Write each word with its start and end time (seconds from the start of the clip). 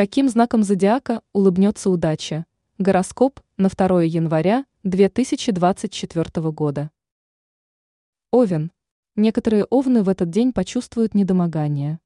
Каким 0.00 0.30
знаком 0.30 0.62
зодиака 0.62 1.20
улыбнется 1.34 1.90
удача? 1.90 2.46
Гороскоп 2.78 3.38
на 3.58 3.68
2 3.68 4.04
января 4.04 4.64
2024 4.82 6.50
года. 6.52 6.90
Овен. 8.30 8.72
Некоторые 9.14 9.66
овны 9.66 10.02
в 10.02 10.08
этот 10.08 10.30
день 10.30 10.54
почувствуют 10.54 11.12
недомогание. 11.12 12.00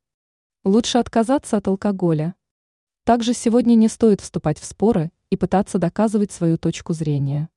Лучше 0.64 0.98
отказаться 0.98 1.56
от 1.56 1.68
алкоголя. 1.68 2.34
Также 3.04 3.32
сегодня 3.32 3.76
не 3.76 3.86
стоит 3.86 4.20
вступать 4.20 4.58
в 4.58 4.64
споры 4.64 5.12
и 5.30 5.36
пытаться 5.36 5.78
доказывать 5.78 6.32
свою 6.32 6.58
точку 6.58 6.94
зрения. 6.94 7.48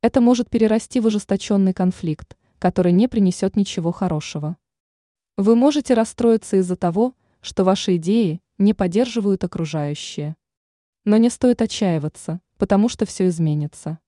Это 0.00 0.22
может 0.22 0.48
перерасти 0.48 0.98
в 0.98 1.08
ожесточенный 1.08 1.74
конфликт, 1.74 2.38
который 2.58 2.92
не 2.92 3.06
принесет 3.06 3.54
ничего 3.54 3.92
хорошего. 3.92 4.56
Вы 5.36 5.56
можете 5.56 5.92
расстроиться 5.92 6.56
из-за 6.56 6.76
того, 6.76 7.12
что 7.42 7.64
ваши 7.64 7.96
идеи 7.96 8.40
не 8.58 8.74
поддерживают 8.74 9.44
окружающие. 9.44 10.36
Но 11.04 11.16
не 11.16 11.30
стоит 11.30 11.62
отчаиваться, 11.62 12.40
потому 12.58 12.88
что 12.88 13.06
все 13.06 13.28
изменится. 13.28 13.98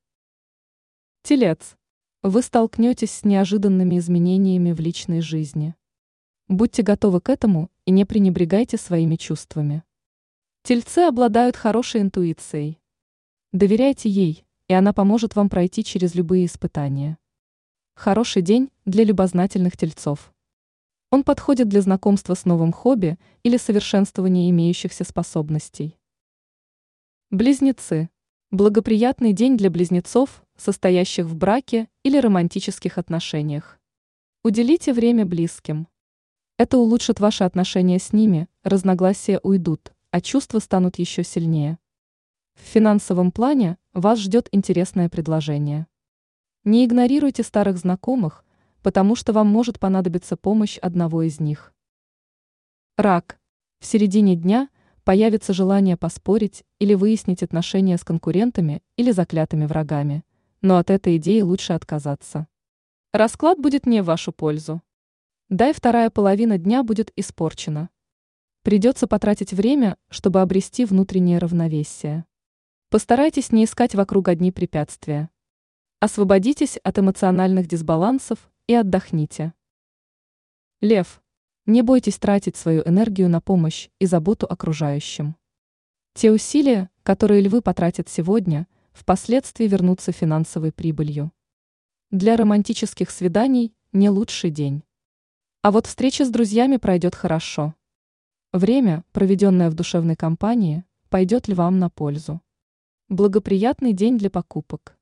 Телец. 1.22 1.76
Вы 2.22 2.42
столкнетесь 2.42 3.12
с 3.12 3.24
неожиданными 3.24 3.98
изменениями 3.98 4.72
в 4.72 4.80
личной 4.80 5.20
жизни. 5.20 5.74
Будьте 6.48 6.82
готовы 6.82 7.20
к 7.20 7.30
этому 7.30 7.70
и 7.86 7.92
не 7.92 8.04
пренебрегайте 8.04 8.76
своими 8.76 9.16
чувствами. 9.16 9.84
Тельцы 10.62 10.98
обладают 10.98 11.56
хорошей 11.56 12.02
интуицией. 12.02 12.78
Доверяйте 13.52 14.10
ей, 14.10 14.44
и 14.68 14.74
она 14.74 14.92
поможет 14.92 15.36
вам 15.36 15.48
пройти 15.48 15.82
через 15.82 16.14
любые 16.14 16.46
испытания. 16.46 17.18
Хороший 17.94 18.42
день 18.42 18.70
для 18.84 19.04
любознательных 19.04 19.76
тельцов. 19.76 20.32
Он 21.10 21.24
подходит 21.24 21.68
для 21.68 21.80
знакомства 21.80 22.34
с 22.34 22.44
новым 22.44 22.70
хобби 22.70 23.18
или 23.42 23.56
совершенствования 23.56 24.48
имеющихся 24.50 25.02
способностей. 25.02 25.98
Близнецы. 27.30 28.10
Благоприятный 28.52 29.32
день 29.32 29.56
для 29.56 29.70
близнецов, 29.70 30.44
состоящих 30.56 31.26
в 31.26 31.34
браке 31.34 31.88
или 32.04 32.16
романтических 32.16 32.96
отношениях. 32.96 33.80
Уделите 34.44 34.92
время 34.92 35.26
близким. 35.26 35.88
Это 36.58 36.78
улучшит 36.78 37.18
ваши 37.18 37.42
отношения 37.42 37.98
с 37.98 38.12
ними, 38.12 38.48
разногласия 38.62 39.40
уйдут, 39.42 39.92
а 40.12 40.20
чувства 40.20 40.60
станут 40.60 40.98
еще 41.00 41.24
сильнее. 41.24 41.78
В 42.54 42.60
финансовом 42.60 43.32
плане 43.32 43.78
вас 43.94 44.20
ждет 44.20 44.48
интересное 44.52 45.08
предложение. 45.08 45.88
Не 46.62 46.84
игнорируйте 46.84 47.42
старых 47.42 47.78
знакомых, 47.78 48.44
потому 48.82 49.16
что 49.16 49.32
вам 49.32 49.48
может 49.48 49.78
понадобиться 49.78 50.36
помощь 50.36 50.78
одного 50.78 51.22
из 51.22 51.40
них. 51.40 51.72
Рак. 52.96 53.38
В 53.80 53.86
середине 53.86 54.36
дня 54.36 54.68
появится 55.04 55.52
желание 55.52 55.96
поспорить 55.96 56.64
или 56.78 56.94
выяснить 56.94 57.42
отношения 57.42 57.96
с 57.96 58.04
конкурентами 58.04 58.82
или 58.96 59.10
заклятыми 59.10 59.66
врагами, 59.66 60.24
но 60.60 60.76
от 60.76 60.90
этой 60.90 61.16
идеи 61.16 61.40
лучше 61.40 61.72
отказаться. 61.72 62.46
Расклад 63.12 63.58
будет 63.58 63.86
не 63.86 64.02
в 64.02 64.06
вашу 64.06 64.32
пользу. 64.32 64.82
Да 65.48 65.68
и 65.68 65.72
вторая 65.72 66.10
половина 66.10 66.58
дня 66.58 66.82
будет 66.82 67.10
испорчена. 67.16 67.90
Придется 68.62 69.06
потратить 69.06 69.52
время, 69.52 69.96
чтобы 70.10 70.42
обрести 70.42 70.84
внутреннее 70.84 71.38
равновесие. 71.38 72.24
Постарайтесь 72.90 73.50
не 73.50 73.64
искать 73.64 73.94
вокруг 73.94 74.28
одни 74.28 74.52
препятствия. 74.52 75.30
Освободитесь 75.98 76.76
от 76.76 76.98
эмоциональных 76.98 77.66
дисбалансов 77.66 78.50
и 78.70 78.74
отдохните. 78.74 79.52
Лев. 80.80 81.20
Не 81.66 81.82
бойтесь 81.82 82.18
тратить 82.18 82.54
свою 82.54 82.82
энергию 82.86 83.28
на 83.28 83.40
помощь 83.40 83.88
и 83.98 84.06
заботу 84.06 84.46
окружающим. 84.48 85.34
Те 86.14 86.30
усилия, 86.30 86.88
которые 87.02 87.40
львы 87.40 87.62
потратят 87.62 88.08
сегодня, 88.08 88.68
впоследствии 88.92 89.66
вернутся 89.66 90.12
финансовой 90.12 90.70
прибылью. 90.70 91.32
Для 92.12 92.36
романтических 92.36 93.10
свиданий 93.10 93.74
не 93.90 94.08
лучший 94.08 94.50
день. 94.50 94.84
А 95.62 95.72
вот 95.72 95.88
встреча 95.88 96.24
с 96.24 96.30
друзьями 96.30 96.76
пройдет 96.76 97.16
хорошо. 97.16 97.74
Время, 98.52 99.02
проведенное 99.10 99.68
в 99.68 99.74
душевной 99.74 100.14
компании, 100.14 100.84
пойдет 101.08 101.48
львам 101.48 101.80
на 101.80 101.90
пользу. 101.90 102.40
Благоприятный 103.08 103.94
день 103.94 104.16
для 104.16 104.30
покупок. 104.30 104.96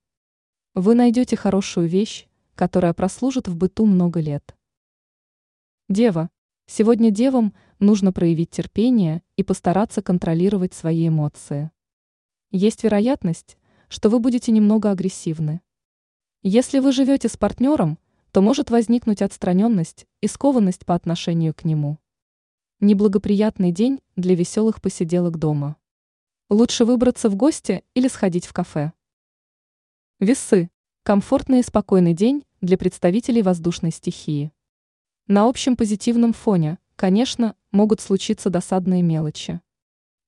Вы 0.75 0.95
найдете 0.95 1.37
хорошую 1.37 1.87
вещь, 1.87 2.28
которая 2.59 2.93
прослужит 2.93 3.47
в 3.47 3.55
быту 3.55 3.87
много 3.87 4.19
лет. 4.19 4.57
Дева. 5.89 6.29
Сегодня 6.67 7.13
девам 7.13 7.55
нужно 7.79 8.13
проявить 8.13 8.51
терпение 8.51 9.23
и 9.37 9.45
постараться 9.45 10.03
контролировать 10.03 10.75
свои 10.75 11.07
эмоции. 11.07 11.71
Есть 12.51 12.83
вероятность, 12.83 13.57
что 13.89 14.11
вы 14.11 14.19
будете 14.19 14.51
немного 14.51 14.91
агрессивны. 14.91 15.61
Если 16.43 16.81
вы 16.81 16.91
живете 16.91 17.29
с 17.29 17.37
партнером, 17.37 17.97
то 18.33 18.43
может 18.43 18.71
возникнуть 18.71 19.23
отстраненность 19.23 20.09
и 20.21 20.27
скованность 20.27 20.85
по 20.85 20.97
отношению 20.97 21.55
к 21.55 21.65
нему. 21.65 21.99
Неблагоприятный 22.81 23.71
день 23.71 24.01
для 24.17 24.35
веселых 24.35 24.83
посиделок 24.83 25.39
дома. 25.39 25.77
Лучше 26.51 26.85
выбраться 26.85 27.31
в 27.31 27.37
гости 27.37 27.85
или 27.95 28.09
сходить 28.09 28.47
в 28.47 28.53
кафе. 28.53 28.93
Весы. 30.19 30.71
Комфортный 31.05 31.61
и 31.61 31.63
спокойный 31.63 32.13
день 32.13 32.45
для 32.61 32.77
представителей 32.77 33.43
воздушной 33.43 33.93
стихии. 33.93 34.53
На 35.29 35.49
общем 35.49 35.77
позитивном 35.77 36.33
фоне, 36.33 36.79
конечно, 36.97 37.55
могут 37.71 38.01
случиться 38.01 38.51
досадные 38.51 39.03
мелочи. 39.03 39.61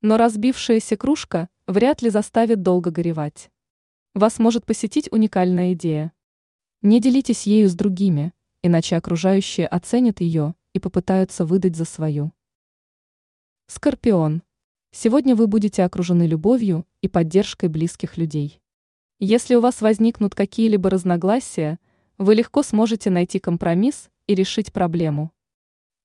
Но 0.00 0.16
разбившаяся 0.16 0.96
кружка 0.96 1.48
вряд 1.66 2.02
ли 2.02 2.10
заставит 2.10 2.62
долго 2.62 2.90
горевать. 2.90 3.50
Вас 4.14 4.38
может 4.38 4.64
посетить 4.64 5.10
уникальная 5.10 5.72
идея. 5.72 6.12
Не 6.82 7.00
делитесь 7.00 7.46
ею 7.46 7.68
с 7.68 7.74
другими, 7.74 8.32
иначе 8.62 8.96
окружающие 8.96 9.66
оценят 9.66 10.20
ее 10.20 10.54
и 10.72 10.78
попытаются 10.78 11.44
выдать 11.44 11.76
за 11.76 11.84
свою. 11.84 12.32
Скорпион. 13.66 14.42
Сегодня 14.92 15.34
вы 15.34 15.46
будете 15.46 15.82
окружены 15.82 16.26
любовью 16.26 16.86
и 17.02 17.08
поддержкой 17.08 17.68
близких 17.68 18.16
людей. 18.16 18.60
Если 19.18 19.54
у 19.54 19.60
вас 19.60 19.80
возникнут 19.80 20.36
какие-либо 20.36 20.90
разногласия– 20.90 21.80
вы 22.20 22.34
легко 22.34 22.62
сможете 22.62 23.08
найти 23.08 23.38
компромисс 23.38 24.10
и 24.26 24.34
решить 24.34 24.74
проблему. 24.74 25.32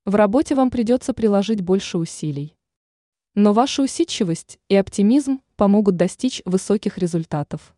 В 0.06 0.16
работе 0.16 0.56
вам 0.56 0.72
придется 0.72 1.14
приложить 1.14 1.60
больше 1.60 1.98
усилий. 1.98 2.56
Но 3.34 3.52
ваша 3.52 3.84
усидчивость 3.84 4.58
и 4.70 4.78
оптимизм 4.78 5.42
помогут 5.58 5.98
достичь 5.98 6.42
высоких 6.46 6.98
результатов. 6.98 7.76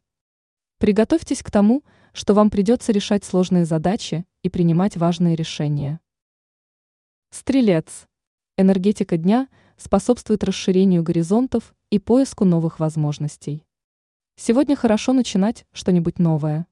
Приготовьтесь 0.77 1.41
к 1.41 1.49
тому, 1.49 1.83
что 2.13 2.35
вам 2.35 2.51
придется 2.51 2.91
решать 2.91 3.25
сложные 3.25 3.65
задачи 3.65 4.23
и 4.43 4.49
принимать 4.49 4.97
важные 4.97 5.35
решения. 5.35 5.99
Стрелец. 7.31 8.05
Энергетика 8.55 9.17
дня 9.17 9.47
способствует 9.77 10.43
расширению 10.43 11.01
горизонтов 11.01 11.73
и 11.89 11.97
поиску 11.97 12.45
новых 12.45 12.79
возможностей. 12.79 13.65
Сегодня 14.35 14.75
хорошо 14.75 15.13
начинать 15.13 15.65
что-нибудь 15.71 16.19
новое. 16.19 16.67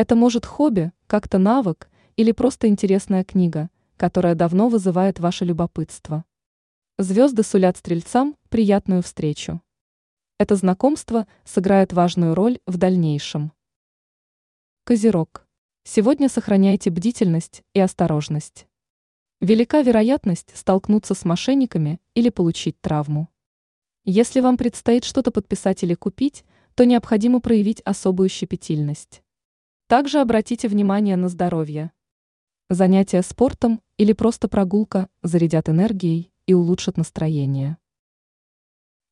Это 0.00 0.16
может 0.16 0.46
хобби, 0.46 0.92
как-то 1.06 1.36
навык 1.36 1.90
или 2.16 2.32
просто 2.32 2.68
интересная 2.68 3.22
книга, 3.22 3.68
которая 3.98 4.34
давно 4.34 4.70
вызывает 4.70 5.20
ваше 5.20 5.44
любопытство. 5.44 6.24
Звезды 6.96 7.42
сулят 7.42 7.76
стрельцам 7.76 8.34
приятную 8.48 9.02
встречу. 9.02 9.60
Это 10.38 10.56
знакомство 10.56 11.26
сыграет 11.44 11.92
важную 11.92 12.34
роль 12.34 12.60
в 12.64 12.78
дальнейшем. 12.78 13.52
Козерог. 14.84 15.46
Сегодня 15.84 16.30
сохраняйте 16.30 16.88
бдительность 16.88 17.62
и 17.74 17.80
осторожность. 17.80 18.66
Велика 19.42 19.82
вероятность 19.82 20.56
столкнуться 20.56 21.12
с 21.12 21.26
мошенниками 21.26 22.00
или 22.14 22.30
получить 22.30 22.80
травму. 22.80 23.28
Если 24.06 24.40
вам 24.40 24.56
предстоит 24.56 25.04
что-то 25.04 25.30
подписать 25.30 25.82
или 25.82 25.92
купить, 25.92 26.46
то 26.74 26.86
необходимо 26.86 27.42
проявить 27.42 27.82
особую 27.82 28.30
щепетильность. 28.30 29.22
Также 29.90 30.20
обратите 30.20 30.68
внимание 30.68 31.16
на 31.16 31.28
здоровье. 31.28 31.90
Занятия 32.68 33.22
спортом 33.22 33.82
или 33.96 34.12
просто 34.12 34.46
прогулка 34.46 35.08
зарядят 35.24 35.68
энергией 35.68 36.32
и 36.46 36.54
улучшат 36.54 36.96
настроение. 36.96 37.76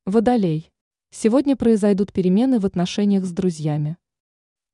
Водолей. 0.07 0.71
Сегодня 1.11 1.57
произойдут 1.57 2.13
перемены 2.13 2.61
в 2.61 2.65
отношениях 2.65 3.25
с 3.25 3.33
друзьями. 3.33 3.97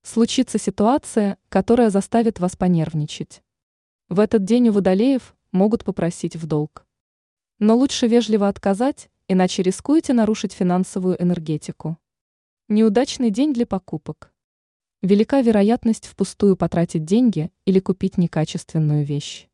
Случится 0.02 0.58
ситуация, 0.58 1.38
которая 1.48 1.88
заставит 1.88 2.38
вас 2.38 2.54
понервничать. 2.54 3.42
В 4.10 4.20
этот 4.20 4.44
день 4.44 4.68
у 4.68 4.72
водолеев 4.72 5.34
могут 5.52 5.84
попросить 5.84 6.36
в 6.36 6.46
долг. 6.46 6.86
Но 7.60 7.78
лучше 7.78 8.08
вежливо 8.08 8.48
отказать, 8.48 9.08
иначе 9.26 9.62
рискуете 9.62 10.12
нарушить 10.12 10.52
финансовую 10.52 11.16
энергетику. 11.22 11.96
Неудачный 12.68 13.30
день 13.30 13.54
для 13.54 13.64
покупок 13.64 14.33
велика 15.04 15.42
вероятность 15.42 16.06
впустую 16.06 16.56
потратить 16.56 17.04
деньги 17.04 17.50
или 17.66 17.78
купить 17.78 18.16
некачественную 18.16 19.04
вещь. 19.04 19.48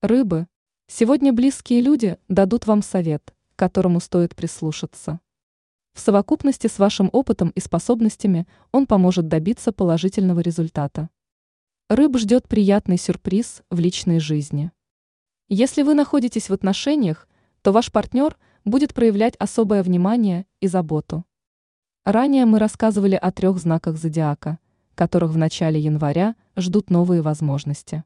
Рыбы. 0.00 0.46
Сегодня 0.86 1.32
близкие 1.32 1.80
люди 1.80 2.18
дадут 2.28 2.68
вам 2.68 2.82
совет, 2.82 3.34
которому 3.56 3.98
стоит 3.98 4.36
прислушаться. 4.36 5.18
В 5.92 5.98
совокупности 5.98 6.68
с 6.68 6.78
вашим 6.78 7.10
опытом 7.12 7.48
и 7.50 7.60
способностями 7.60 8.46
он 8.70 8.86
поможет 8.86 9.26
добиться 9.26 9.72
положительного 9.72 10.38
результата. 10.38 11.10
Рыб 11.88 12.16
ждет 12.16 12.46
приятный 12.46 12.98
сюрприз 12.98 13.62
в 13.70 13.80
личной 13.80 14.20
жизни. 14.20 14.70
Если 15.48 15.82
вы 15.82 15.94
находитесь 15.94 16.48
в 16.48 16.52
отношениях, 16.52 17.28
то 17.60 17.72
ваш 17.72 17.90
партнер 17.90 18.38
будет 18.64 18.94
проявлять 18.94 19.34
особое 19.40 19.82
внимание 19.82 20.46
и 20.60 20.68
заботу. 20.68 21.24
Ранее 22.04 22.46
мы 22.46 22.58
рассказывали 22.58 23.14
о 23.14 23.30
трех 23.30 23.58
знаках 23.58 23.96
зодиака, 23.96 24.58
которых 24.96 25.30
в 25.30 25.36
начале 25.36 25.78
января 25.78 26.34
ждут 26.56 26.90
новые 26.90 27.22
возможности. 27.22 28.02